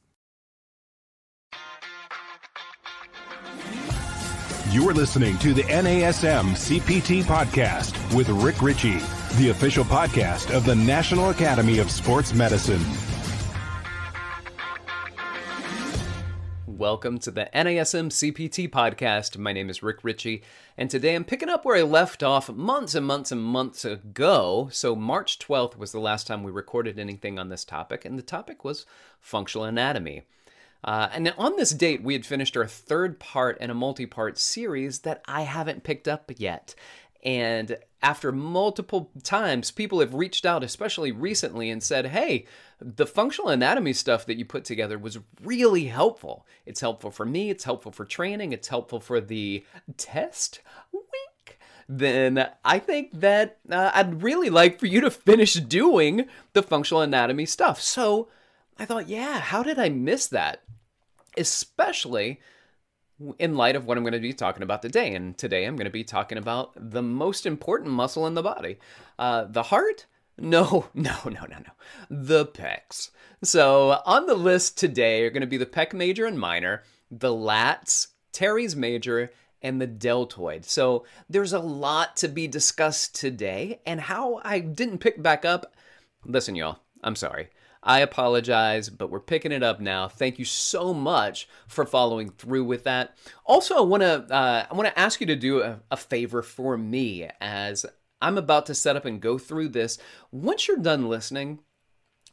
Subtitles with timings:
[4.70, 8.98] You are listening to the NASM CPT podcast with Rick Richey,
[9.36, 12.82] the official podcast of the National Academy of Sports Medicine.
[16.66, 19.36] Welcome to the NASM CPT podcast.
[19.36, 20.42] My name is Rick Richey,
[20.76, 24.68] and today I'm picking up where I left off months and months and months ago.
[24.72, 28.22] So, March 12th was the last time we recorded anything on this topic, and the
[28.22, 28.86] topic was
[29.20, 30.22] functional anatomy.
[30.84, 34.38] Uh, and on this date, we had finished our third part in a multi part
[34.38, 36.74] series that I haven't picked up yet.
[37.24, 42.46] And after multiple times, people have reached out, especially recently, and said, Hey,
[42.80, 46.46] the functional anatomy stuff that you put together was really helpful.
[46.64, 49.64] It's helpful for me, it's helpful for training, it's helpful for the
[49.96, 50.60] test.
[50.92, 51.58] Wink.
[51.88, 57.02] Then I think that uh, I'd really like for you to finish doing the functional
[57.02, 57.80] anatomy stuff.
[57.80, 58.28] So
[58.78, 60.62] I thought, yeah, how did I miss that?
[61.36, 62.40] Especially
[63.38, 65.14] in light of what I'm going to be talking about today.
[65.14, 68.78] And today I'm going to be talking about the most important muscle in the body
[69.18, 70.06] uh, the heart.
[70.38, 71.72] No, no, no, no, no.
[72.10, 73.10] The pecs.
[73.42, 77.32] So on the list today are going to be the pec major and minor, the
[77.32, 79.32] lats, teres major,
[79.62, 80.64] and the deltoid.
[80.64, 83.80] So there's a lot to be discussed today.
[83.84, 85.74] And how I didn't pick back up,
[86.24, 87.48] listen, y'all, I'm sorry.
[87.88, 90.08] I apologize, but we're picking it up now.
[90.08, 93.16] Thank you so much for following through with that.
[93.46, 96.42] Also, I want to uh, I want to ask you to do a, a favor
[96.42, 97.86] for me as
[98.20, 99.96] I'm about to set up and go through this.
[100.30, 101.60] Once you're done listening,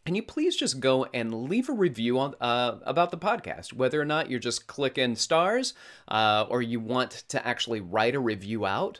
[0.05, 3.99] can you please just go and leave a review on uh, about the podcast, whether
[3.99, 5.73] or not you're just clicking stars
[6.09, 8.99] uh, or you want to actually write a review out?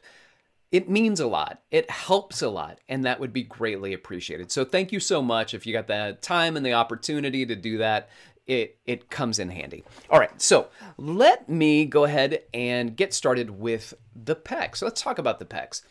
[0.71, 1.61] It means a lot.
[1.71, 4.51] It helps a lot, and that would be greatly appreciated.
[4.51, 5.53] So thank you so much.
[5.53, 8.09] If you got the time and the opportunity to do that,
[8.47, 9.83] it it comes in handy.
[10.09, 10.67] All right, so
[10.97, 14.77] let me go ahead and get started with the pecs.
[14.77, 15.81] So let's talk about the pecs.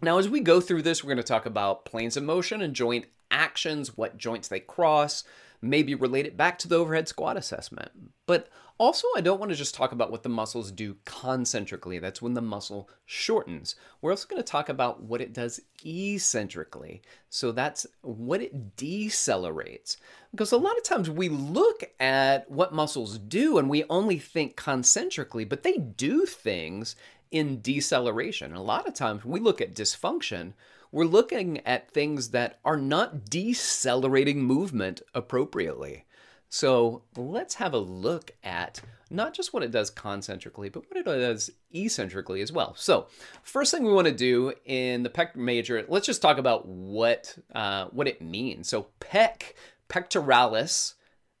[0.00, 2.74] Now, as we go through this, we're going to talk about planes of motion and
[2.74, 5.24] joint actions, what joints they cross,
[5.64, 7.90] maybe relate it back to the overhead squat assessment.
[8.26, 12.00] But also, I don't want to just talk about what the muscles do concentrically.
[12.00, 13.76] That's when the muscle shortens.
[14.00, 17.02] We're also going to talk about what it does eccentrically.
[17.28, 19.96] So that's what it decelerates.
[20.32, 24.56] Because a lot of times we look at what muscles do and we only think
[24.56, 26.96] concentrically, but they do things
[27.30, 28.54] in deceleration.
[28.54, 30.54] A lot of times we look at dysfunction,
[30.94, 36.04] we're looking at things that are not decelerating movement appropriately.
[36.48, 41.04] So let's have a look at not just what it does concentrically, but what it
[41.04, 42.76] does eccentrically as well.
[42.76, 43.08] So
[43.42, 47.36] first thing we want to do in the pec major, let's just talk about what
[47.52, 48.68] uh, what it means.
[48.68, 49.54] So pec,
[49.88, 50.94] pectoralis,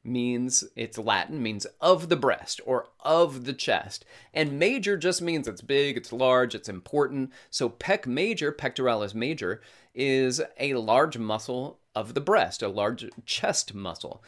[0.04, 4.04] means it's Latin, means of the breast or of the chest.
[4.32, 7.32] And major just means it's big, it's large, it's important.
[7.50, 9.60] So pec major, pectoralis major,
[9.94, 14.22] is a large muscle of the breast, a large chest muscle.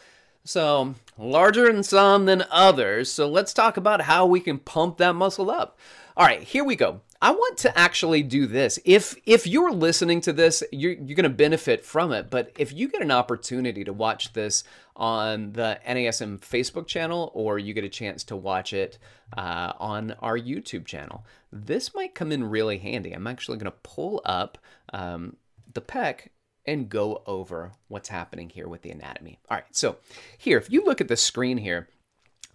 [0.44, 3.10] So, larger in some than others.
[3.10, 5.76] So, let's talk about how we can pump that muscle up.
[6.16, 7.00] All right, here we go.
[7.20, 8.78] I want to actually do this.
[8.84, 12.30] If if you're listening to this, you're you're going to benefit from it.
[12.30, 17.58] But if you get an opportunity to watch this on the NASM Facebook channel, or
[17.58, 18.98] you get a chance to watch it
[19.36, 23.12] uh, on our YouTube channel, this might come in really handy.
[23.12, 24.58] I'm actually going to pull up
[24.92, 25.36] um,
[25.72, 26.28] the pec
[26.66, 29.38] and go over what's happening here with the anatomy.
[29.48, 29.96] All right, so
[30.36, 31.88] here, if you look at the screen here,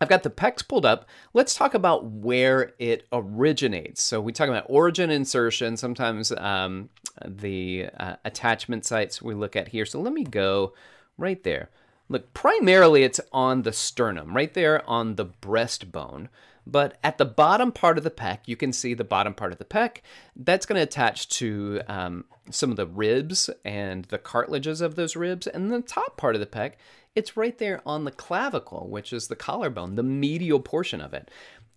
[0.01, 1.07] I've got the pecs pulled up.
[1.33, 4.01] Let's talk about where it originates.
[4.01, 6.89] So we talk about origin insertion, sometimes um,
[7.23, 9.85] the uh, attachment sites we look at here.
[9.85, 10.73] So let me go
[11.19, 11.69] right there.
[12.09, 16.29] Look, primarily it's on the sternum, right there on the breastbone.
[16.65, 19.59] But at the bottom part of the pec, you can see the bottom part of
[19.59, 19.97] the pec.
[20.35, 25.15] That's going to attach to um, some of the ribs and the cartilages of those
[25.15, 25.47] ribs.
[25.47, 26.73] And the top part of the pec
[27.13, 31.29] It's right there on the clavicle, which is the collarbone, the medial portion of it.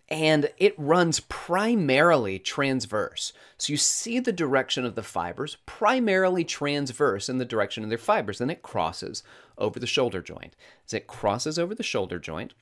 [0.07, 3.33] And it runs primarily transverse.
[3.57, 7.97] So you see the direction of the fibers primarily transverse in the direction of their
[7.97, 8.37] fibers.
[8.37, 9.23] Then it crosses
[9.57, 10.55] over the shoulder joint.
[10.85, 12.53] As it crosses over the shoulder joint,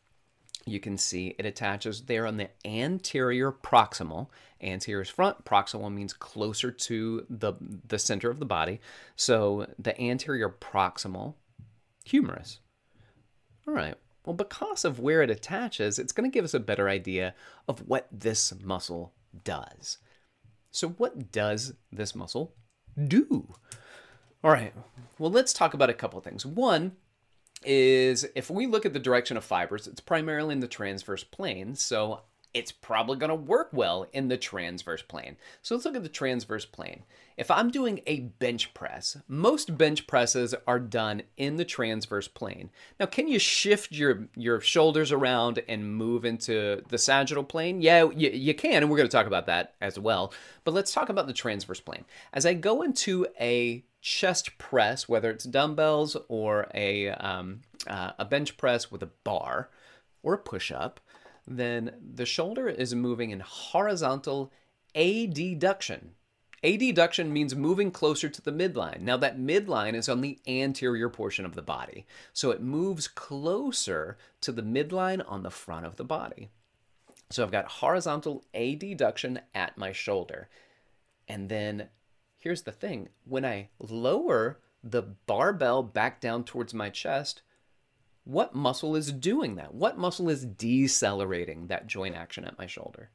[0.66, 4.30] you can see it attaches there on the anterior proximal.
[4.62, 7.54] Anterior is front, proximal means closer to the,
[7.88, 8.80] the center of the body.
[9.18, 11.36] So the anterior proximal
[12.06, 12.60] humerus.
[13.68, 13.96] All right,
[14.26, 17.34] well, because of where it attaches, it's going to give us a better idea
[17.68, 19.14] of what this muscle
[19.44, 19.98] does.
[20.72, 22.54] So what does this muscle
[23.08, 23.56] do?
[24.44, 24.74] All right,
[25.18, 26.46] well, let's talk about a couple things.
[26.46, 26.94] One,
[27.66, 31.76] is if we look at the direction of fibers, it's primarily in the transverse plane,
[31.76, 32.22] so
[32.54, 35.38] it's probably going to work well in the transverse plane.
[35.62, 37.04] So let's look at the transverse plane.
[37.36, 42.70] If I'm doing a bench press, most bench presses are done in the transverse plane.
[43.00, 47.82] Now, can you shift your, your shoulders around and move into the sagittal plane?
[47.82, 50.32] Yeah, you, you can, and we're going to talk about that as well.
[50.64, 52.06] But let's talk about the transverse plane.
[52.34, 58.26] As I go into a chest press, whether it's dumbbells or a, um, uh, a
[58.26, 59.70] bench press with a bar
[60.22, 61.00] or a push up,
[61.48, 64.52] then the shoulder is moving in horizontal
[64.96, 66.10] adduction.
[66.64, 69.02] Adduction means moving closer to the midline.
[69.02, 74.18] Now, that midline is on the anterior portion of the body, so it moves closer
[74.42, 76.50] to the midline on the front of the body.
[77.30, 80.50] So I've got horizontal adduction at my shoulder.
[81.28, 81.90] And then
[82.38, 87.42] here's the thing when I lower the barbell back down towards my chest,
[88.26, 89.74] what muscle is doing that?
[89.74, 93.10] What muscle is decelerating that joint action at my shoulder?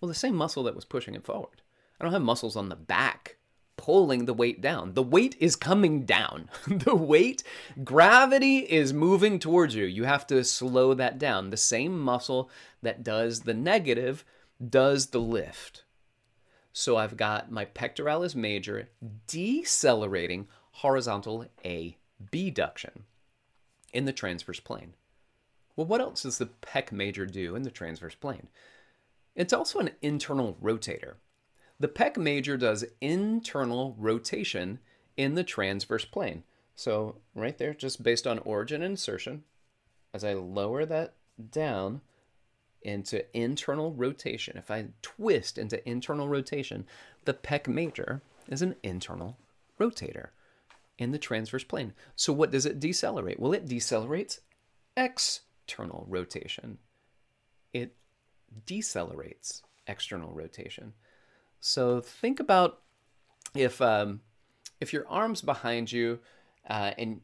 [0.00, 1.62] Well, the same muscle that was pushing it forward.
[1.98, 3.36] I don't have muscles on the back
[3.76, 4.94] pulling the weight down.
[4.94, 6.50] The weight is coming down.
[6.66, 7.42] the weight,
[7.82, 9.84] gravity is moving towards you.
[9.84, 11.50] You have to slow that down.
[11.50, 12.50] The same muscle
[12.82, 14.24] that does the negative
[14.64, 15.84] does the lift.
[16.72, 18.88] So I've got my pectoralis major
[19.26, 23.04] decelerating horizontal abduction
[23.92, 24.94] in the transverse plane.
[25.76, 28.48] Well, what else does the pec major do in the transverse plane?
[29.34, 31.14] It's also an internal rotator.
[31.80, 34.78] The pec major does internal rotation
[35.16, 36.44] in the transverse plane.
[36.74, 39.44] So right there, just based on origin and insertion,
[40.12, 41.14] as I lower that
[41.50, 42.02] down
[42.82, 46.86] into internal rotation, if I twist into internal rotation,
[47.24, 49.38] the pec major is an internal
[49.80, 50.28] rotator
[50.98, 51.92] in the transverse plane.
[52.16, 53.40] So what does it decelerate?
[53.40, 54.40] Well, it decelerates
[54.96, 56.78] external rotation.
[57.72, 57.96] It
[58.66, 60.92] decelerates external rotation.
[61.60, 62.80] So think about
[63.54, 64.20] if um,
[64.80, 66.18] if your arm's behind you
[66.68, 67.20] uh, and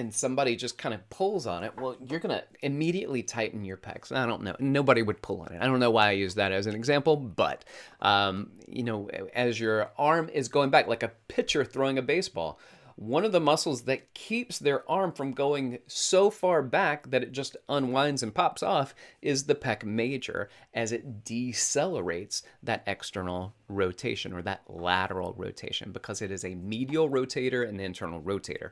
[0.00, 4.10] and somebody just kind of pulls on it, well, you're gonna immediately tighten your pecs.
[4.10, 4.56] I don't know.
[4.58, 5.60] Nobody would pull on it.
[5.60, 7.64] I don't know why I use that as an example, but
[8.00, 12.58] um, you know, as your arm is going back, like a pitcher throwing a baseball,
[12.96, 17.32] one of the muscles that keeps their arm from going so far back that it
[17.32, 24.34] just unwinds and pops off is the pec major as it decelerates that external rotation
[24.34, 28.70] or that lateral rotation because it is a medial rotator and the internal rotator.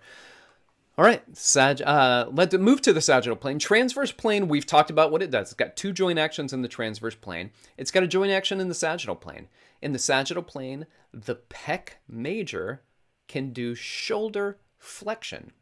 [0.98, 3.60] All right, sag, uh, let's move to the sagittal plane.
[3.60, 5.46] Transverse plane, we've talked about what it does.
[5.46, 7.52] It's got two joint actions in the transverse plane.
[7.76, 9.46] It's got a joint action in the sagittal plane.
[9.80, 12.82] In the sagittal plane, the pec major
[13.28, 15.52] can do shoulder flexion.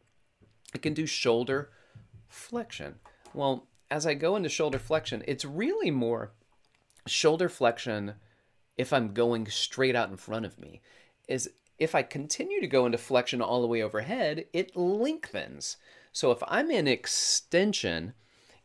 [0.75, 1.69] It can do shoulder
[2.28, 2.95] flexion.
[3.35, 6.33] Well, as I go into shoulder flexion, it's really more
[7.07, 8.14] shoulder flexion
[8.78, 10.81] if I'm going straight out in front of me.
[11.28, 15.76] Is if I continue to go into flexion all the way overhead, it lengthens.
[16.12, 18.14] So if I'm in extension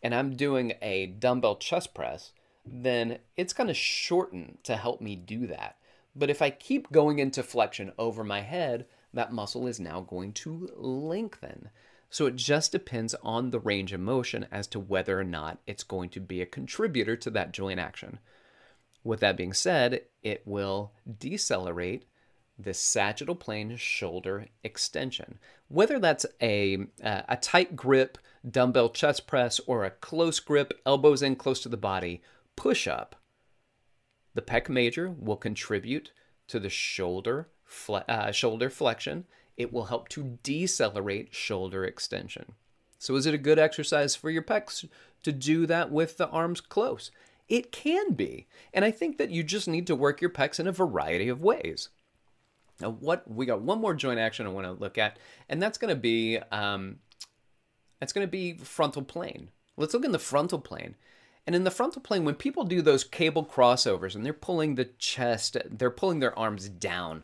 [0.01, 2.31] and I'm doing a dumbbell chest press,
[2.65, 5.77] then it's going to shorten to help me do that.
[6.15, 10.33] But if I keep going into flexion over my head, that muscle is now going
[10.33, 11.69] to lengthen.
[12.09, 15.83] So it just depends on the range of motion as to whether or not it's
[15.83, 18.19] going to be a contributor to that joint action.
[19.03, 22.05] With that being said, it will decelerate
[22.63, 25.39] the sagittal plane shoulder extension.
[25.67, 28.17] Whether that's a, a tight grip
[28.49, 32.21] dumbbell chest press or a close grip, elbows in close to the body,
[32.55, 33.15] push up,
[34.33, 36.11] the pec major will contribute
[36.47, 39.25] to the shoulder fle- uh, shoulder flexion.
[39.57, 42.53] It will help to decelerate shoulder extension.
[42.97, 44.87] So, is it a good exercise for your pecs
[45.23, 47.11] to do that with the arms close?
[47.49, 48.47] It can be.
[48.73, 51.41] And I think that you just need to work your pecs in a variety of
[51.41, 51.89] ways.
[52.81, 55.77] Now, what we got one more joint action I want to look at, and that's
[55.77, 56.97] going to be um,
[58.01, 59.49] It's going to be frontal plane.
[59.77, 60.95] Let's look in the frontal plane.
[61.45, 64.85] And in the frontal plane, when people do those cable crossovers and they're pulling the
[64.85, 67.23] chest, they're pulling their arms down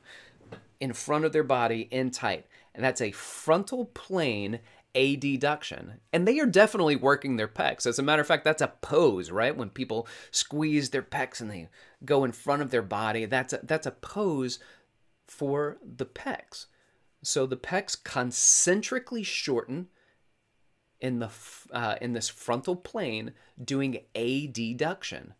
[0.79, 2.45] in front of their body in tight.
[2.73, 4.59] And that's a frontal plane
[4.95, 5.97] adduction.
[6.11, 7.85] And they are definitely working their pecs.
[7.85, 9.55] As a matter of fact, that's a pose, right?
[9.55, 11.69] When people squeeze their pecs and they
[12.03, 14.57] go in front of their body, that's a, that's a pose
[15.27, 16.67] for the pecs.
[17.23, 19.87] So the pecs concentrically shorten
[20.99, 21.29] in the
[21.71, 25.33] uh, in this frontal plane doing adduction.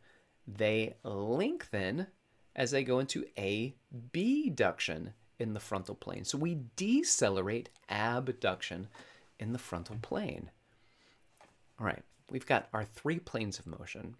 [0.48, 2.08] They lengthen
[2.56, 6.26] as they go into abduction in the frontal plane.
[6.26, 8.88] So we decelerate abduction
[9.40, 10.50] in the frontal plane.
[11.80, 14.16] All right, we've got our three planes of motion.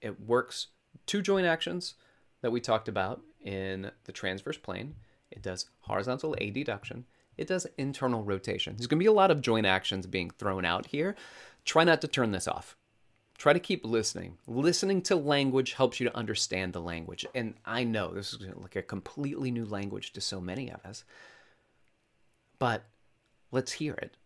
[0.00, 0.68] It works
[1.06, 1.94] two joint actions
[2.40, 4.94] that we talked about in the transverse plane.
[5.30, 7.04] It does horizontal adduction
[7.38, 8.74] it does internal rotation.
[8.76, 11.14] There's going to be a lot of joint actions being thrown out here.
[11.64, 12.76] Try not to turn this off.
[13.38, 14.36] Try to keep listening.
[14.48, 17.24] Listening to language helps you to understand the language.
[17.36, 21.04] And I know this is like a completely new language to so many of us.
[22.58, 22.82] But
[23.52, 24.16] let's hear it.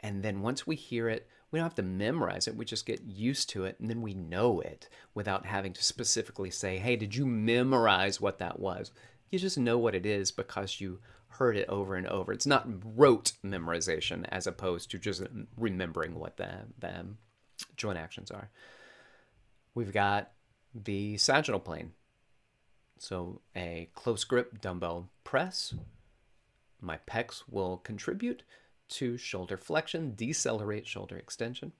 [0.00, 2.56] And then once we hear it, we don't have to memorize it.
[2.56, 6.50] We just get used to it and then we know it without having to specifically
[6.50, 8.90] say, hey, did you memorize what that was?
[9.30, 12.32] You just know what it is because you heard it over and over.
[12.32, 15.22] It's not rote memorization as opposed to just
[15.56, 17.06] remembering what the, the
[17.76, 18.50] joint actions are.
[19.74, 20.32] We've got
[20.74, 21.92] the sagittal plane.
[22.98, 25.74] So a close grip dumbbell press.
[26.80, 28.42] My pecs will contribute
[28.88, 31.72] to shoulder flexion, decelerate shoulder extension.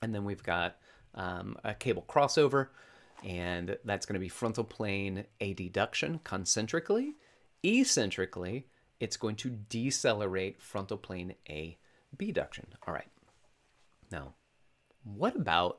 [0.00, 0.76] And then we've got
[1.14, 2.68] um, a cable crossover,
[3.24, 7.14] and that's going to be frontal plane adduction concentrically
[7.64, 8.66] eccentrically,
[9.00, 11.78] it's going to decelerate frontal plane A
[12.12, 12.66] abduction.
[12.86, 13.08] All right.
[14.10, 14.34] Now,
[15.04, 15.78] what about,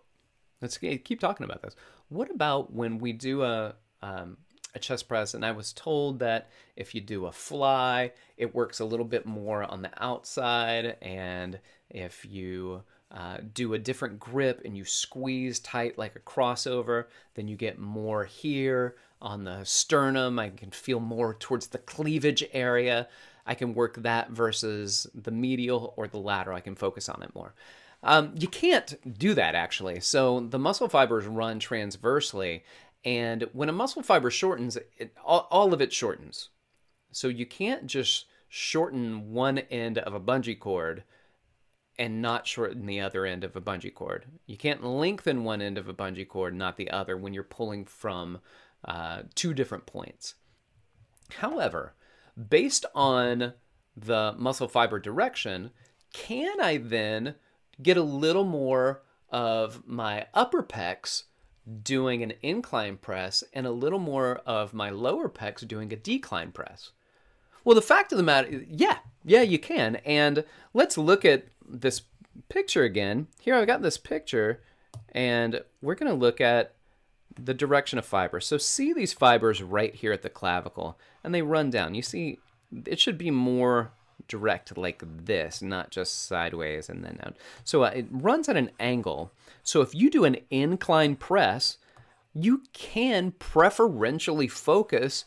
[0.61, 1.75] let's keep talking about this.
[2.09, 4.37] What about when we do a, um,
[4.75, 8.79] a chest press and I was told that if you do a fly, it works
[8.79, 14.61] a little bit more on the outside and if you uh, do a different grip
[14.65, 20.39] and you squeeze tight like a crossover, then you get more here on the sternum.
[20.39, 23.07] I can feel more towards the cleavage area.
[23.45, 26.57] I can work that versus the medial or the lateral.
[26.57, 27.53] I can focus on it more.
[28.01, 30.01] Um, you can't do that actually.
[30.01, 32.63] So the muscle fibers run transversely,
[33.05, 36.49] and when a muscle fiber shortens, it, all, all of it shortens.
[37.11, 41.03] So you can't just shorten one end of a bungee cord
[41.99, 44.25] and not shorten the other end of a bungee cord.
[44.45, 47.85] You can't lengthen one end of a bungee cord, not the other, when you're pulling
[47.85, 48.39] from
[48.85, 50.35] uh, two different points.
[51.37, 51.93] However,
[52.49, 53.53] based on
[53.95, 55.71] the muscle fiber direction,
[56.13, 57.35] can I then
[57.81, 61.23] get a little more of my upper pecs
[61.83, 66.51] doing an incline press and a little more of my lower pecs doing a decline
[66.51, 66.91] press?
[67.63, 69.97] Well, the fact of the matter, yeah, yeah, you can.
[69.97, 70.43] And
[70.73, 72.01] let's look at this
[72.49, 73.27] picture again.
[73.39, 74.61] Here I've got this picture,
[75.13, 76.73] and we're going to look at
[77.35, 78.45] the direction of fibers.
[78.45, 81.95] So see these fibers right here at the clavicle, and they run down.
[81.95, 82.39] You see,
[82.85, 83.91] it should be more
[84.27, 87.35] direct like this, not just sideways and then out.
[87.63, 89.31] So uh, it runs at an angle.
[89.63, 91.77] So if you do an incline press,
[92.33, 95.25] you can preferentially focus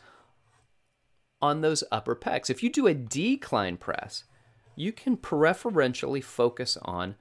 [1.41, 2.51] on those upper pecs.
[2.51, 4.25] If you do a decline press,
[4.75, 7.15] you can preferentially focus on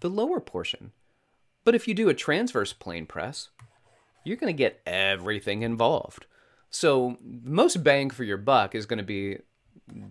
[0.00, 0.92] the lower portion.
[1.64, 3.48] But if you do a transverse plane press,
[4.24, 6.26] you're going to get everything involved.
[6.70, 9.38] So, most bang for your buck is going to be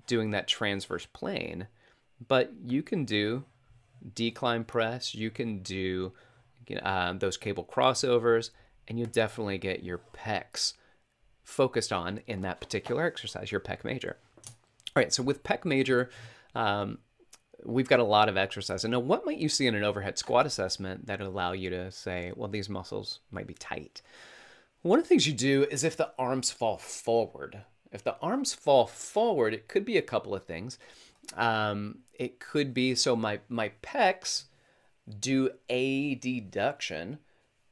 [0.08, 1.68] doing that transverse plane,
[2.28, 3.44] but you can do
[4.14, 6.14] decline press, you can do
[6.82, 8.52] uh, those cable crossovers,
[8.88, 10.74] and you definitely get your pecs
[11.44, 14.18] focused on in that particular exercise, your pec major.
[14.96, 16.10] All right, so with pec major,
[16.54, 17.00] um,
[17.64, 18.84] we've got a lot of exercise.
[18.84, 21.92] And now, what might you see in an overhead squat assessment that allow you to
[21.92, 24.02] say, well, these muscles might be tight?
[24.82, 27.64] One of the things you do is if the arms fall forward.
[27.96, 30.78] If the arms fall forward, it could be a couple of things.
[31.34, 34.44] Um, it could be so my my pecs
[35.20, 37.20] do a deduction.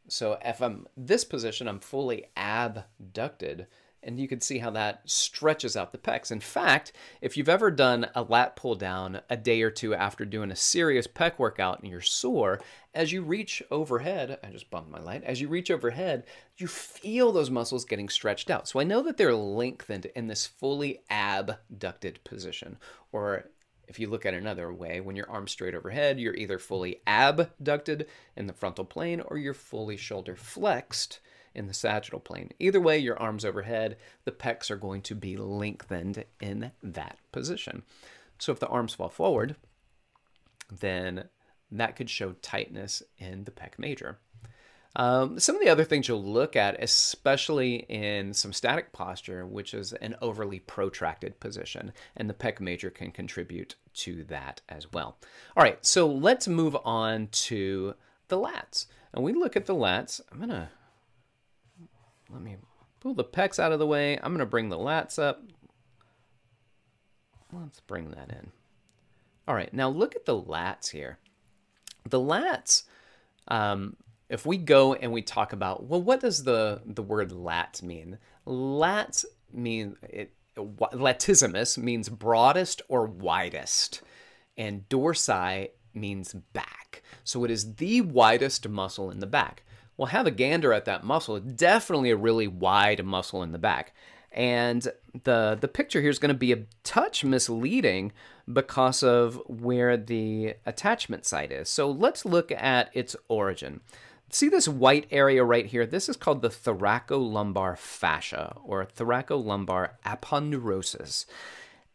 [0.08, 3.68] So if I'm this position, I'm fully abducted
[4.06, 6.32] and you can see how that stretches out the pecs.
[6.32, 6.92] In fact,
[7.22, 10.56] if you've ever done a lat pull down a day or two after doing a
[10.56, 12.60] serious pec workout and you're sore,
[12.94, 16.26] as you reach overhead, I just bumped my light, as you reach overhead,
[16.58, 18.68] you feel those muscles getting stretched out.
[18.68, 22.78] So I know that they're lengthened in this fully abducted position
[23.12, 23.46] or
[23.88, 28.08] If you look at another way, when your arm's straight overhead, you're either fully abducted
[28.36, 31.20] in the frontal plane or you're fully shoulder flexed
[31.56, 32.52] in the sagittal plane.
[32.60, 37.84] Either way, your arms overhead, the pecs are going to be lengthened in that position.
[38.40, 39.56] So if the arms fall forward,
[40.72, 41.26] then
[41.72, 44.20] that could show tightness in the pec major.
[44.96, 49.74] Um, some of the other things you'll look at, especially in some static posture, which
[49.74, 55.18] is an overly protracted position, and the pec major can contribute to that as well.
[55.58, 57.96] All right, so let's move on to
[58.28, 58.86] the lats.
[59.14, 60.22] And we look at the lats.
[60.32, 60.70] I'm going to
[62.34, 62.58] let me
[63.00, 64.18] pull the pecs out of the way.
[64.18, 65.44] I'm going to bring the lats up.
[67.52, 68.52] Let's bring that in.
[69.48, 71.20] All right, now look at the lats here.
[72.10, 72.84] The lats,
[73.48, 73.96] um,
[74.30, 78.18] if we go and we talk about, well, what does the, the word lat mean?
[78.46, 84.02] Lat mean it, latissimus means broadest or widest,
[84.58, 87.04] and dorsi means back.
[87.24, 89.64] So it is the widest muscle in the back.
[89.98, 91.40] Well, have a gander at that muscle.
[91.40, 93.94] Definitely a really wide muscle in the back.
[94.32, 94.88] And
[95.24, 98.12] the the picture here is going to be a touch misleading
[98.52, 101.70] because of where the attachment site is.
[101.70, 103.82] So let's look at its origin.
[104.30, 105.86] See this white area right here?
[105.86, 111.28] This is called the thoracolumbar fascia or thoracolumbar aponeurosis.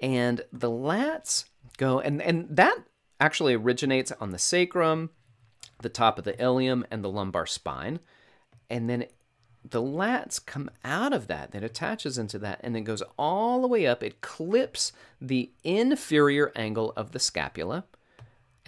[0.00, 1.46] And the lats
[1.78, 2.78] go, and, and that
[3.18, 5.10] actually originates on the sacrum,
[5.80, 8.00] the top of the ilium, and the lumbar spine.
[8.70, 9.06] And then
[9.64, 13.68] the lats come out of that, that attaches into that, and then goes all the
[13.68, 14.02] way up.
[14.02, 17.84] It clips the inferior angle of the scapula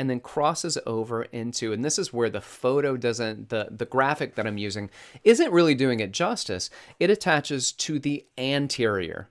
[0.00, 4.35] and then crosses over into, and this is where the photo doesn't, the, the graphic
[4.35, 4.88] that I'm using
[5.25, 6.71] isn't really doing it justice.
[6.99, 9.29] It attaches to the anterior.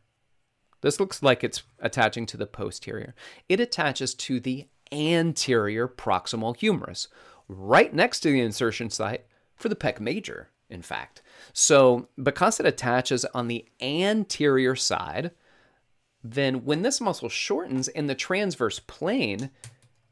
[0.81, 3.15] This looks like it's attaching to the posterior.
[3.49, 7.07] It attaches to the anterior proximal humerus,
[7.49, 9.25] right next to the insertion site
[9.55, 11.21] for the pec major, in fact.
[11.51, 15.31] So because it attaches on the anterior side,
[16.23, 19.49] then when this muscle shortens in the transverse plane,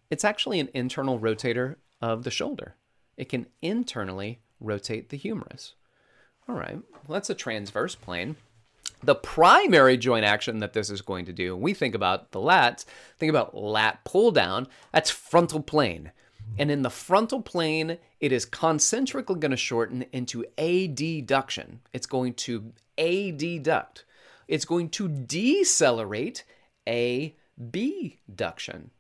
[0.10, 2.76] it's actually an internal rotator of the shoulder.
[3.18, 5.74] It can internally rotate the humerus.
[6.50, 8.38] All right, well, that's a transverse plane.
[9.04, 12.40] The primary joint action that this is going to do, when we think about the
[12.40, 12.86] lats,
[13.20, 16.12] think about lat pull down, that's frontal plane.
[16.58, 21.80] And in the frontal plane, it is concentrically going to shorten into adduction.
[21.94, 24.04] It's going to adduct.
[24.48, 26.44] It's going to decelerate
[26.88, 28.92] abduction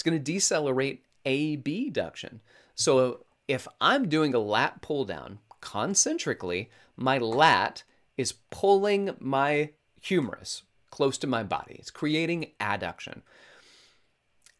[0.00, 2.40] it's going to decelerate abduction.
[2.74, 7.82] So if I'm doing a lat pull down concentrically, my lat
[8.16, 11.76] is pulling my humerus close to my body.
[11.78, 13.20] It's creating adduction.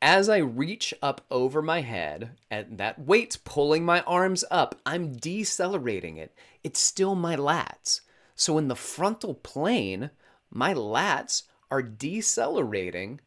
[0.03, 5.13] As I reach up over my head, and that weight's pulling my arms up, I'm
[5.13, 6.35] decelerating it.
[6.65, 8.01] It's still my lats.
[8.35, 10.11] So in the frontal plane,
[10.51, 13.21] my lats are decelerating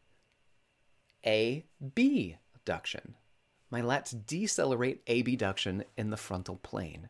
[1.24, 3.14] a B abduction.
[3.70, 7.08] My lats decelerate abduction in the frontal plane.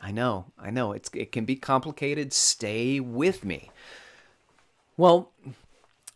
[0.00, 2.32] I know, I know, it's, it can be complicated.
[2.32, 3.70] Stay with me.
[4.96, 5.32] Well,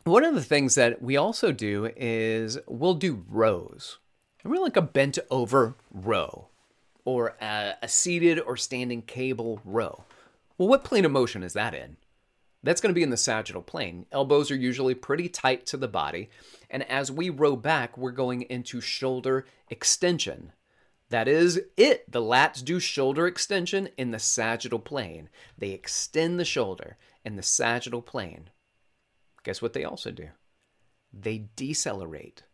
[0.05, 3.99] one of the things that we also do is we'll do rows.
[4.43, 6.49] And We're like a bent over row
[7.05, 10.05] or a, a seated or standing cable row.
[10.59, 11.97] Well, what plane of motion is that in?
[12.62, 14.07] That's going to be in the sagittal plane.
[14.12, 16.31] Elbows are usually pretty tight to the body.
[16.71, 20.53] And as we row back, we're going into shoulder extension.
[21.11, 22.11] That is it.
[22.11, 25.29] The lats do shoulder extension in the sagittal plane.
[25.59, 28.51] They extend the shoulder in the sagittal plane.
[29.44, 30.28] Guess what they also do?
[31.12, 32.44] They decelerate.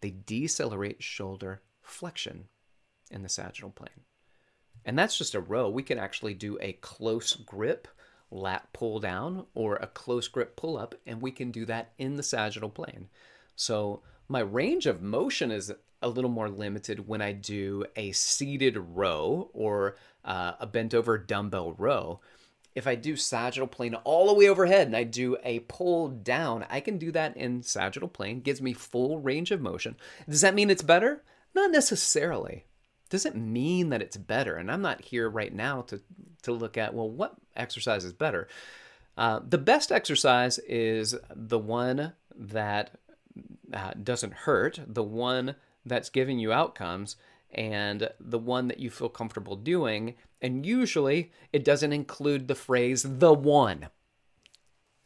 [0.00, 2.48] They decelerate shoulder flexion
[3.10, 4.04] in the sagittal plane.
[4.84, 5.68] And that's just a row.
[5.68, 7.88] We can actually do a close grip
[8.30, 12.16] lat pull down or a close grip pull up, and we can do that in
[12.16, 13.08] the sagittal plane.
[13.56, 18.76] So my range of motion is a little more limited when I do a seated
[18.76, 22.20] row or uh, a bent over dumbbell row.
[22.74, 26.64] If I do sagittal plane all the way overhead and I do a pull down,
[26.70, 29.96] I can do that in sagittal plane, gives me full range of motion.
[30.28, 31.22] Does that mean it's better?
[31.54, 32.66] Not necessarily
[33.10, 34.54] Does it mean that it's better.
[34.54, 36.00] And I'm not here right now to,
[36.42, 38.48] to look at, well, what exercise is better?
[39.18, 42.92] Uh, the best exercise is the one that
[43.72, 47.16] uh, doesn't hurt, the one that's giving you outcomes,
[47.52, 50.14] and the one that you feel comfortable doing.
[50.40, 53.88] And usually it doesn't include the phrase the one.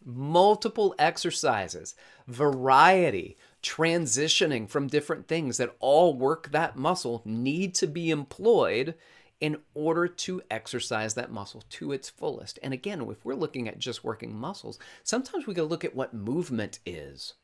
[0.05, 1.95] multiple exercises,
[2.27, 8.95] variety, transitioning from different things that all work that muscle need to be employed
[9.41, 12.59] in order to exercise that muscle to its fullest.
[12.63, 16.15] And again, if we're looking at just working muscles, sometimes we to look at what
[16.15, 17.35] movement is.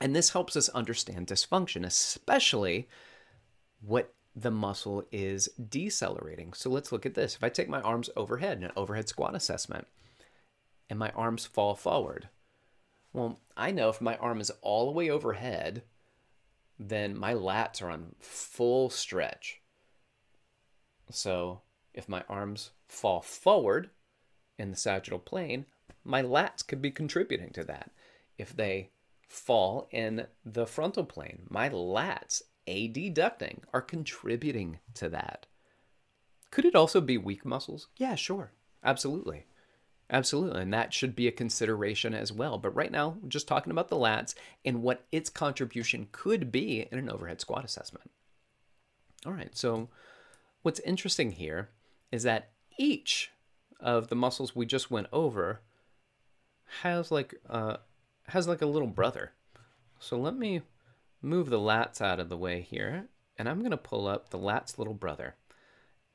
[0.00, 2.88] And this helps us understand dysfunction, especially
[3.80, 6.52] what the muscle is decelerating.
[6.52, 7.34] So let's look at this.
[7.34, 9.86] If I take my arms overhead in an overhead squat assessment
[10.88, 12.28] and my arms fall forward,
[13.12, 15.82] well, I know if my arm is all the way overhead,
[16.78, 19.60] then my lats are on full stretch.
[21.10, 21.62] So
[21.92, 23.90] if my arms fall forward
[24.58, 25.66] in the sagittal plane,
[26.04, 27.90] my lats could be contributing to that.
[28.38, 28.90] If they
[29.26, 35.46] fall in the frontal plane, my lats adducting are contributing to that.
[36.50, 37.88] Could it also be weak muscles?
[37.96, 38.52] Yeah, sure.
[38.82, 39.46] Absolutely.
[40.10, 40.62] Absolutely.
[40.62, 42.58] And that should be a consideration as well.
[42.58, 46.86] But right now, we're just talking about the lats and what its contribution could be
[46.90, 48.10] in an overhead squat assessment.
[49.24, 49.56] All right.
[49.56, 49.88] So,
[50.62, 51.68] what's interesting here
[52.10, 53.30] is that each
[53.78, 55.60] of the muscles we just went over
[56.82, 57.76] has like uh,
[58.28, 59.32] has like a little brother.
[59.98, 60.62] So let me
[61.22, 64.38] move the lats out of the way here, and I'm going to pull up the
[64.38, 65.36] lats little brother.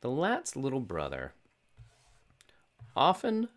[0.01, 1.33] The lats little brother,
[2.95, 3.49] often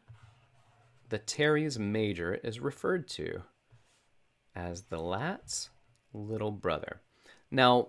[1.08, 3.42] the teres major is referred to
[4.54, 5.68] as the lats
[6.12, 7.00] little brother.
[7.50, 7.88] Now,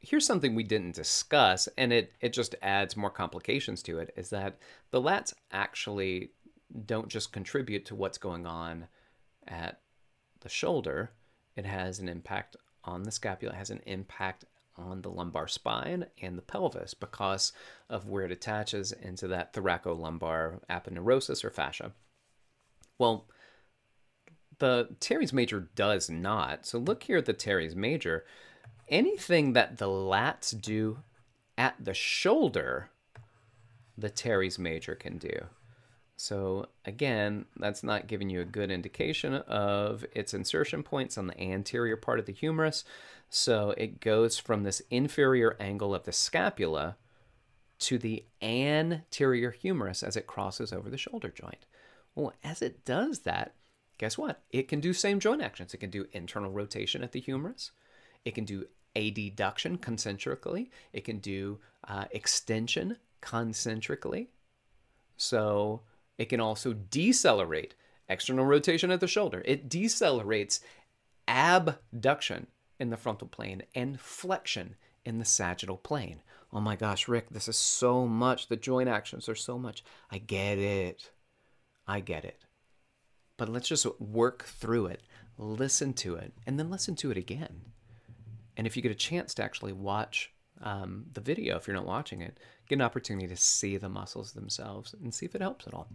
[0.00, 4.30] here's something we didn't discuss, and it, it just adds more complications to it, is
[4.30, 4.58] that
[4.90, 6.30] the lats actually
[6.86, 8.86] don't just contribute to what's going on
[9.46, 9.80] at
[10.40, 11.12] the shoulder,
[11.56, 14.44] it has an impact on the scapula has an impact
[14.76, 17.52] on the lumbar spine and the pelvis because
[17.88, 21.92] of where it attaches into that thoracolumbar aponeurosis or fascia.
[22.98, 23.26] Well,
[24.58, 26.66] the teres major does not.
[26.66, 28.24] So look here at the teres major.
[28.88, 30.98] Anything that the lats do
[31.56, 32.90] at the shoulder,
[33.96, 35.46] the teres major can do.
[36.16, 41.40] So again, that's not giving you a good indication of its insertion points on the
[41.40, 42.84] anterior part of the humerus.
[43.28, 46.96] So it goes from this inferior angle of the scapula
[47.80, 51.66] to the anterior humerus as it crosses over the shoulder joint.
[52.14, 53.54] Well, as it does that,
[53.98, 54.42] guess what?
[54.50, 55.74] It can do same joint actions.
[55.74, 57.72] It can do internal rotation at the humerus.
[58.24, 60.70] It can do adduction concentrically.
[60.92, 64.30] It can do uh, extension concentrically.
[65.16, 65.82] So
[66.18, 67.74] it can also decelerate
[68.08, 69.42] external rotation at the shoulder.
[69.44, 70.60] It decelerates
[71.26, 72.46] abduction
[72.78, 76.22] in the frontal plane and flexion in the sagittal plane.
[76.52, 78.48] Oh my gosh, Rick, this is so much.
[78.48, 79.82] The joint actions are so much.
[80.10, 81.10] I get it.
[81.86, 82.44] I get it.
[83.36, 85.02] But let's just work through it,
[85.36, 87.62] listen to it, and then listen to it again.
[88.56, 91.86] And if you get a chance to actually watch um, the video, if you're not
[91.86, 95.66] watching it, get an opportunity to see the muscles themselves and see if it helps
[95.66, 95.88] at all.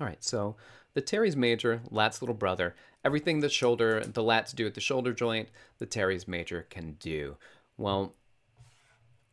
[0.00, 0.56] All right, so
[0.94, 5.12] the teres major, lats little brother, everything the shoulder, the lats do at the shoulder
[5.12, 7.36] joint, the teres major can do.
[7.76, 8.14] Well,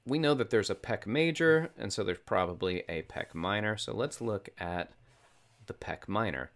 [0.05, 3.77] we know that there's a pec major, and so there's probably a pec minor.
[3.77, 4.91] So let's look at
[5.67, 6.51] the pec minor.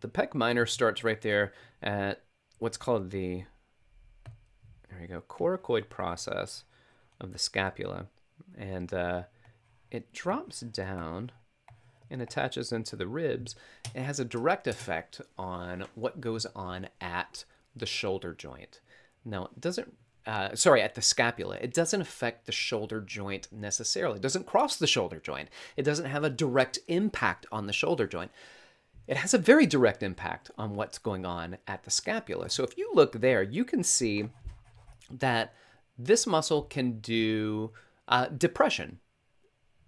[0.00, 1.52] The pec minor starts right there
[1.82, 2.22] at
[2.58, 3.44] what's called the,
[4.88, 6.64] there we go, coracoid process
[7.20, 8.06] of the scapula.
[8.56, 9.22] And uh,
[9.90, 11.32] it drops down
[12.10, 13.54] and attaches into the ribs.
[13.94, 18.80] It has a direct effect on what goes on at the shoulder joint.
[19.24, 19.94] Now, it doesn't
[20.26, 21.58] uh, sorry, at the scapula.
[21.60, 24.16] It doesn't affect the shoulder joint necessarily.
[24.16, 25.50] It doesn't cross the shoulder joint.
[25.76, 28.30] It doesn't have a direct impact on the shoulder joint.
[29.06, 32.48] It has a very direct impact on what's going on at the scapula.
[32.48, 34.30] So if you look there, you can see
[35.10, 35.52] that
[35.98, 37.72] this muscle can do
[38.08, 39.00] uh, depression.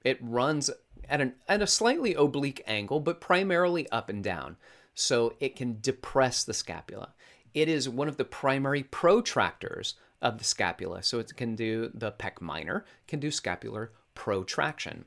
[0.04, 0.70] It runs
[1.08, 4.56] at, an, at a slightly oblique angle, but primarily up and down.
[4.94, 7.14] So it can depress the scapula.
[7.54, 11.02] It is one of the primary protractors of the scapula.
[11.02, 15.04] So it can do the pec minor, can do scapular protraction.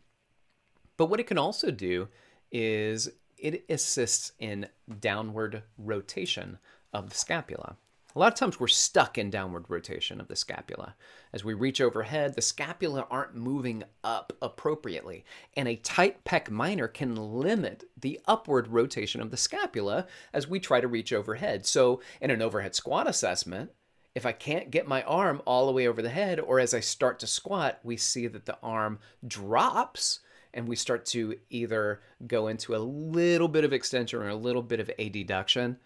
[0.97, 2.09] But what it can also do
[2.51, 4.67] is it assists in
[4.99, 6.59] downward rotation
[6.93, 7.77] of the scapula.
[8.15, 10.95] A lot of times we're stuck in downward rotation of the scapula.
[11.31, 15.23] As we reach overhead, the scapula aren't moving up appropriately,
[15.55, 20.59] and a tight pec minor can limit the upward rotation of the scapula as we
[20.59, 21.67] try to reach overhead.
[21.67, 23.69] So, in an overhead squat assessment,
[24.15, 26.79] if I can't get my arm all the way over the head, or as I
[26.79, 32.47] start to squat, we see that the arm drops and we start to either go
[32.47, 35.77] into a little bit of extension or a little bit of adduction,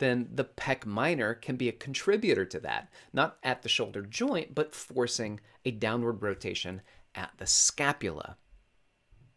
[0.00, 4.54] then the pec minor can be a contributor to that, not at the shoulder joint,
[4.54, 6.82] but forcing a downward rotation
[7.14, 8.36] at the scapula.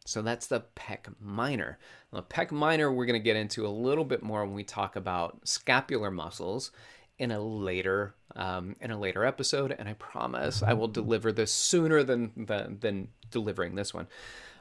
[0.06, 1.78] So that's the pec minor.
[2.12, 4.64] Now, the pec minor we're going to get into a little bit more when we
[4.64, 6.72] talk about scapular muscles
[7.20, 11.54] in a later um, in a later episode, and I promise I will deliver this
[11.54, 14.08] sooner than than, than delivering this one.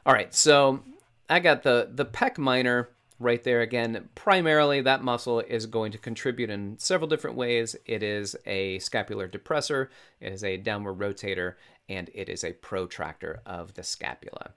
[0.05, 0.83] All right, so
[1.29, 2.89] I got the the pec minor
[3.23, 4.09] right there again.
[4.15, 7.75] Primarily, that muscle is going to contribute in several different ways.
[7.85, 9.87] It is a scapular depressor,
[10.19, 11.55] it is a downward rotator,
[11.89, 14.51] and it is a protractor of the scapula.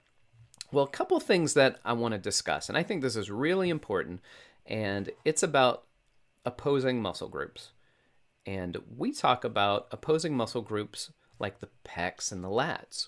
[0.71, 3.69] Well, a couple things that I want to discuss, and I think this is really
[3.69, 4.21] important,
[4.65, 5.85] and it's about
[6.45, 7.71] opposing muscle groups.
[8.45, 13.07] And we talk about opposing muscle groups like the pecs and the lats.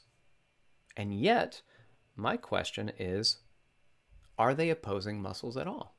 [0.95, 1.61] And yet,
[2.15, 3.37] my question is
[4.39, 5.97] are they opposing muscles at all?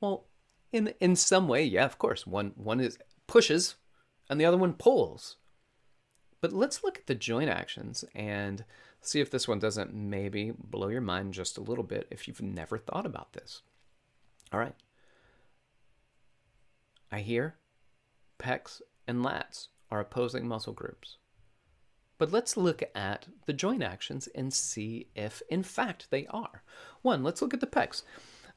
[0.00, 0.26] Well,
[0.72, 2.26] in in some way, yeah, of course.
[2.26, 3.76] One one is pushes
[4.28, 5.36] and the other one pulls.
[6.40, 8.64] But let's look at the joint actions and
[9.00, 12.42] see if this one doesn't maybe blow your mind just a little bit if you've
[12.42, 13.62] never thought about this.
[14.52, 14.74] All right.
[17.12, 17.56] I hear
[18.40, 21.18] pecs and lats are opposing muscle groups.
[22.22, 26.62] But let's look at the joint actions and see if, in fact, they are.
[27.00, 28.04] One, let's look at the pecs.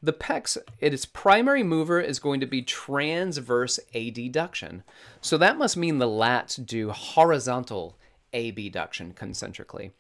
[0.03, 4.83] The pecs, its primary mover is going to be transverse adduction.
[5.19, 7.97] So that must mean the lats do horizontal
[8.35, 9.93] abduction concentrically.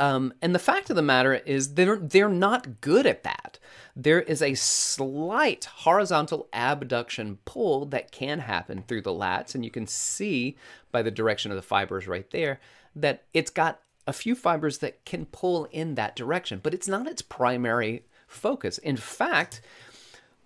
[0.00, 3.58] Um, and the fact of the matter is they're they're not good at that.
[3.94, 9.70] There is a slight horizontal abduction pull that can happen through the lats, and you
[9.70, 10.56] can see
[10.90, 12.60] by the direction of the fibers right there
[12.94, 17.06] that it's got a few fibers that can pull in that direction, but it's not
[17.06, 18.78] its primary focus.
[18.78, 19.60] In fact,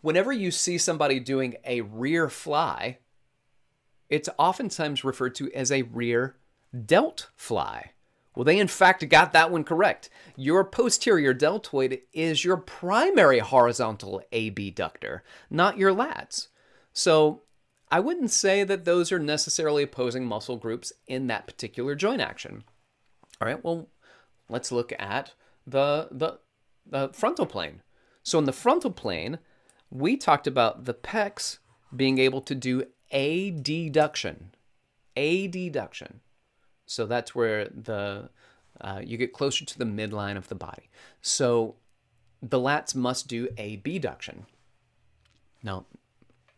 [0.01, 2.99] whenever you see somebody doing a rear fly,
[4.09, 6.37] it's oftentimes referred to as a rear
[6.85, 7.93] delt fly.
[8.35, 10.11] Well, they in fact got that one correct.
[10.37, 16.49] Your posterior deltoid is your primary horizontal abductor, not your lats.
[16.93, 17.43] So
[17.95, 22.65] I wouldn't say that those are necessarily opposing muscle groups in that particular joint action.
[23.41, 23.89] All right, well,
[24.49, 26.41] let's look at the, the,
[26.85, 27.83] the frontal plane.
[28.25, 29.39] So in the frontal plane,
[29.93, 31.59] we talked about the pecs
[31.95, 34.47] being able to do adduction.
[35.15, 36.19] A deduction.
[36.87, 38.29] So that's where the
[38.81, 40.91] uh, you get closer to the midline of the body.
[41.23, 41.77] So
[42.43, 44.47] the lats must do a abduction.
[45.63, 45.87] No,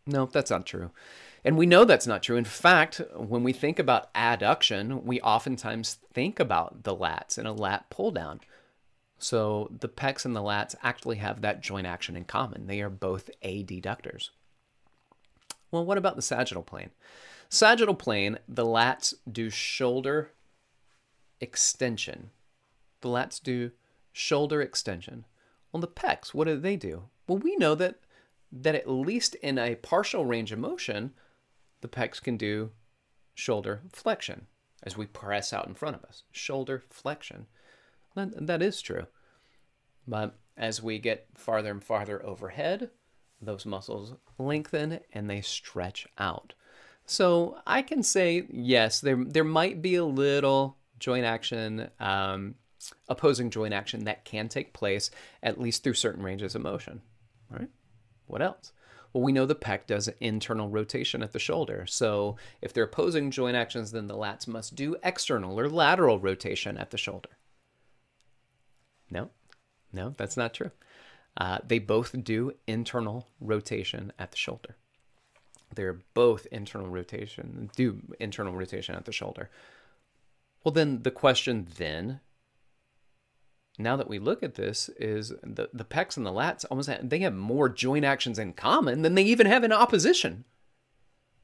[0.07, 0.89] no, that's not true.
[1.47, 2.35] And we know that's not true.
[2.35, 7.53] In fact, when we think about adduction, we oftentimes think about the lats and a
[7.53, 8.41] lat pull down.
[9.17, 12.67] So the pecs and the lats actually have that joint action in common.
[12.67, 14.31] They are both adductors.
[15.71, 16.89] Well, what about the sagittal plane?
[17.47, 20.31] Sagittal plane, the lats do shoulder
[21.39, 22.31] extension.
[22.99, 23.71] The lats do
[24.11, 25.23] shoulder extension.
[25.73, 27.03] On the pecs, what do they do?
[27.25, 28.01] Well, we know that
[28.51, 31.13] that at least in a partial range of motion,
[31.81, 32.71] the pecs can do
[33.35, 34.47] shoulder flexion
[34.83, 36.23] as we press out in front of us.
[36.31, 37.47] Shoulder flexion.
[38.15, 39.07] That, that is true.
[40.07, 42.89] But as we get farther and farther overhead,
[43.41, 46.53] those muscles lengthen and they stretch out.
[47.05, 52.55] So I can say yes, there there might be a little joint action, um,
[53.07, 55.11] opposing joint action that can take place
[55.43, 57.01] at least through certain ranges of motion.
[57.51, 57.69] All right.
[58.25, 58.73] What else?
[59.13, 61.85] Well, we know the pec does internal rotation at the shoulder.
[61.87, 66.77] So if they're opposing joint actions, then the lats must do external or lateral rotation
[66.77, 67.29] at the shoulder.
[69.09, 69.29] No,
[69.93, 70.71] no, that's not true.
[71.37, 74.75] Uh, they both do internal rotation at the shoulder.
[75.73, 79.49] They're both internal rotation, do internal rotation at the shoulder.
[80.63, 82.19] Well, then the question then,
[83.77, 87.09] now that we look at this, is the, the pecs and the lats almost have,
[87.09, 90.45] they have more joint actions in common than they even have in opposition.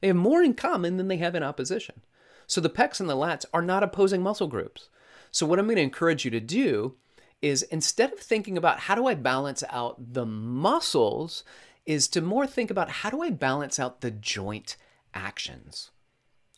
[0.00, 2.02] They have more in common than they have in opposition.
[2.46, 4.88] So the pecs and the lats are not opposing muscle groups.
[5.30, 6.96] So what I'm going to encourage you to do
[7.40, 11.44] is instead of thinking about how do I balance out the muscles
[11.86, 14.76] is to more think about how do I balance out the joint
[15.12, 15.90] actions?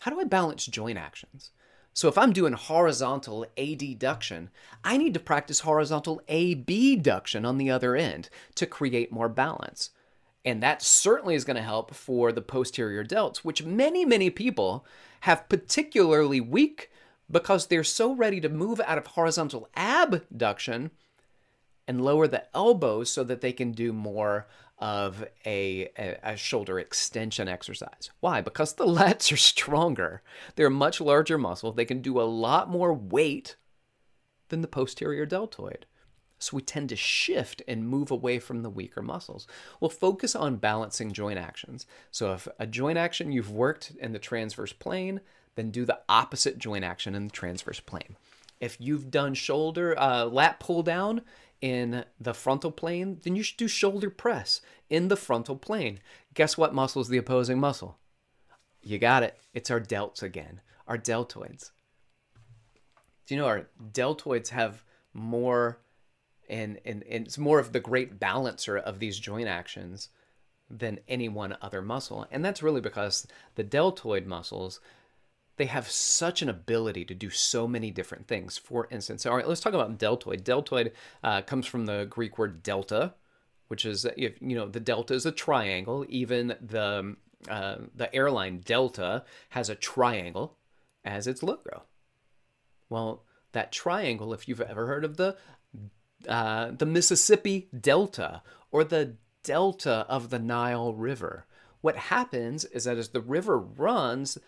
[0.00, 1.50] How do I balance joint actions?
[1.96, 4.48] So if I'm doing horizontal adduction,
[4.84, 9.88] I need to practice horizontal abduction on the other end to create more balance.
[10.44, 14.84] And that certainly is going to help for the posterior delts, which many, many people
[15.20, 16.90] have particularly weak
[17.30, 20.90] because they're so ready to move out of horizontal abduction
[21.88, 24.46] and lower the elbows so that they can do more
[24.78, 28.10] of a, a, a, shoulder extension exercise.
[28.20, 28.42] Why?
[28.42, 30.22] Because the lats are stronger.
[30.54, 31.72] They're a much larger muscle.
[31.72, 33.56] They can do a lot more weight
[34.48, 35.86] than the posterior deltoid.
[36.38, 39.46] So we tend to shift and move away from the weaker muscles.
[39.80, 41.86] We'll focus on balancing joint actions.
[42.10, 45.22] So if a joint action you've worked in the transverse plane,
[45.54, 48.16] then do the opposite joint action in the transverse plane.
[48.60, 51.22] If you've done shoulder uh, lat pull down
[51.60, 56.00] in the frontal plane, then you should do shoulder press in the frontal plane.
[56.34, 57.98] Guess what muscle is the opposing muscle?
[58.82, 59.38] You got it.
[59.54, 61.70] It's our delts again, our deltoids.
[63.26, 65.80] Do you know our deltoids have more
[66.48, 70.08] and, and, and it's more of the great balancer of these joint actions
[70.70, 72.26] than any one other muscle.
[72.30, 74.80] And that's really because the deltoid muscles,
[75.56, 78.58] they have such an ability to do so many different things.
[78.58, 80.44] For instance, all right, let's talk about deltoid.
[80.44, 80.92] Deltoid
[81.22, 83.14] uh, comes from the Greek word delta,
[83.68, 86.04] which is, if you know, the delta is a triangle.
[86.08, 87.16] Even the,
[87.48, 90.58] uh, the airline Delta has a triangle
[91.04, 91.84] as its logo.
[92.88, 95.36] Well, that triangle, if you've ever heard of the
[96.28, 101.46] uh, the Mississippi Delta or the delta of the Nile River.
[101.80, 104.38] What happens is that as the river runs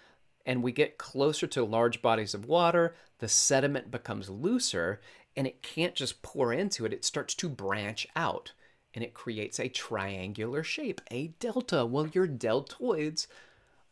[0.49, 4.99] and we get closer to large bodies of water, the sediment becomes looser
[5.37, 8.53] and it can't just pour into it, it starts to branch out
[8.95, 11.85] and it creates a triangular shape, a delta.
[11.85, 13.27] Well, your deltoids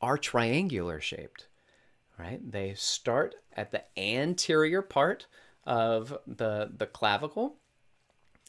[0.01, 1.47] are triangular shaped,
[2.19, 2.41] right?
[2.51, 5.27] They start at the anterior part
[5.65, 7.59] of the, the clavicle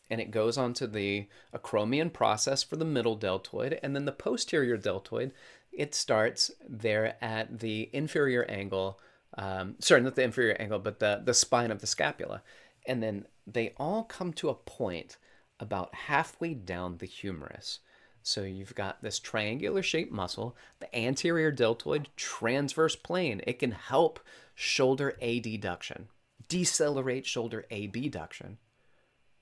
[0.09, 4.11] and it goes on to the acromion process for the middle deltoid, and then the
[4.13, 5.33] posterior deltoid,
[5.77, 8.99] it starts there at the inferior angle,
[9.37, 12.41] um, sorry, not the inferior angle, but the, the spine of the scapula.
[12.87, 15.17] And then they all come to a point
[15.59, 17.79] about halfway down the humerus.
[18.23, 23.41] So you've got this triangular shaped muscle, the anterior deltoid transverse plane.
[23.45, 24.19] It can help
[24.55, 26.05] shoulder adduction,
[26.49, 28.57] decelerate shoulder abduction.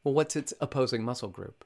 [0.04, 1.66] Well, what's its opposing muscle group?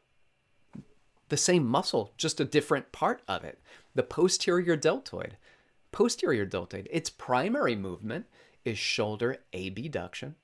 [1.29, 3.59] The same muscle, just a different part of it.
[3.99, 5.35] The posterior deltoid.
[5.91, 8.27] Posterior deltoid, its primary movement
[8.63, 10.35] is shoulder abduction,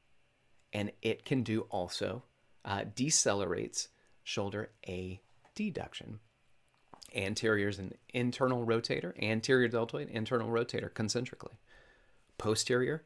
[0.74, 2.24] and it can do also
[2.66, 3.88] uh, decelerates
[4.26, 6.20] shoulder adduction.
[7.16, 11.58] Anterior is an internal rotator, anterior deltoid, internal rotator concentrically.
[12.38, 13.06] Posterior,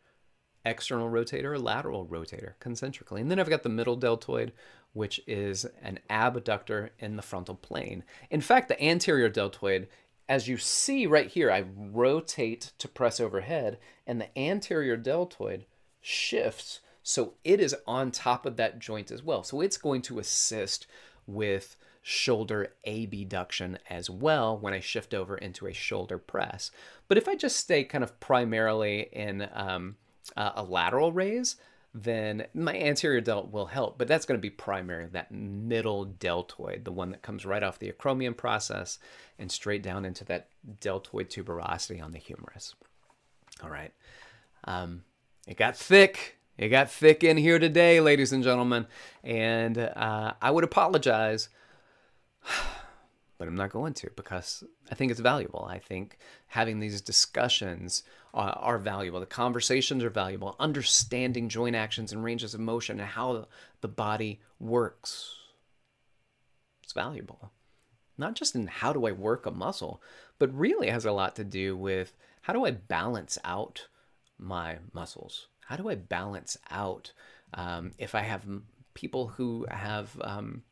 [0.65, 3.21] external rotator, lateral rotator concentrically.
[3.21, 4.51] And then I've got the middle deltoid,
[4.93, 8.03] which is an abductor in the frontal plane.
[8.31, 9.88] In fact, the anterior deltoid,
[10.30, 15.65] as you see right here, I rotate to press overhead, and the anterior deltoid
[16.00, 19.44] shifts so it is on top of that joint as well.
[19.44, 20.86] So it's going to assist
[21.26, 26.70] with shoulder abduction as well when I shift over into a shoulder press.
[27.08, 29.96] But if I just stay kind of primarily in um,
[30.38, 31.56] a lateral raise,
[31.93, 36.86] then my anterior delt will help, but that's going to be primary, that middle deltoid,
[36.86, 38.99] the one that comes right off the acromion process
[39.39, 40.49] and straight down into that
[40.80, 42.75] deltoid tuberosity on the humerus.
[43.63, 43.91] All right.
[44.65, 45.04] Um,
[45.47, 46.38] it got thick.
[46.58, 48.86] It got thick in here today, ladies and gentlemen,
[49.23, 51.49] and uh, I would apologize
[53.38, 55.65] but I'm not going to because I think it's valuable.
[55.69, 59.20] I think having these discussions uh, are valuable.
[59.20, 60.56] The conversations are valuable.
[60.60, 63.48] Understanding joint actions and ranges of motion and how
[63.82, 65.36] the body works.
[66.84, 67.52] It's valuable.
[68.18, 70.02] Not just in how do I work a muscle,
[70.38, 73.88] but really has a lot to do with how do I balance out
[74.38, 75.48] my muscles?
[75.65, 77.13] How do I balance out
[77.54, 78.46] um, if I have
[78.94, 80.63] people who have um,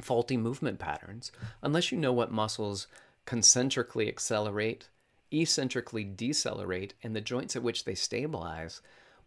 [0.00, 1.30] faulty movement patterns
[1.62, 2.86] unless you know what muscles
[3.26, 4.88] concentrically accelerate,
[5.32, 8.80] eccentrically decelerate, and the joints at which they stabilize.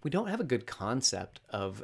[0.04, 1.84] We don't have a good concept of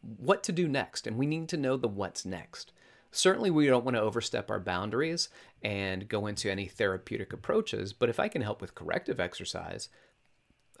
[0.00, 2.72] what to do next, and we need to know the what's next.
[3.10, 5.28] Certainly, we don't want to overstep our boundaries
[5.62, 9.90] and go into any therapeutic approaches, but if I can help with corrective exercise,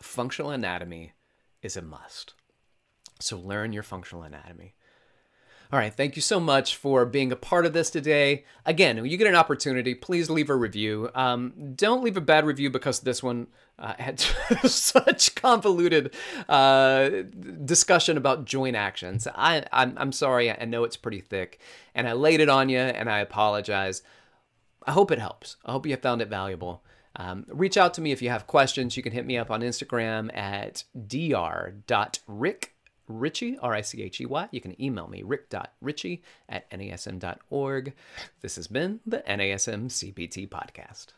[0.00, 1.12] functional anatomy
[1.60, 2.32] is a must.
[3.20, 4.74] So, learn your functional anatomy.
[5.72, 8.44] All right, thank you so much for being a part of this today.
[8.66, 11.08] Again, when you get an opportunity, please leave a review.
[11.14, 13.46] Um, don't leave a bad review because this one
[13.78, 16.14] uh, had such convoluted
[16.46, 17.08] uh,
[17.64, 19.26] discussion about joint actions.
[19.34, 21.58] I, I'm, I'm sorry, I know it's pretty thick,
[21.94, 24.02] and I laid it on you, and I apologize.
[24.86, 25.56] I hope it helps.
[25.64, 26.84] I hope you found it valuable.
[27.16, 28.94] Um, reach out to me if you have questions.
[28.94, 32.71] You can hit me up on Instagram at dr.rick
[33.08, 34.48] Richey, R I C H E Y.
[34.50, 37.94] You can email me, rick.richey at nasm.org.
[38.40, 41.08] This has been the NASM CPT Podcast.